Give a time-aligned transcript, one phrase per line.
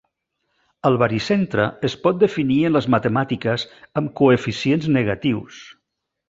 [0.89, 3.67] El baricentre es pot definir en les matemàtiques
[4.03, 5.63] amb coeficients negatius.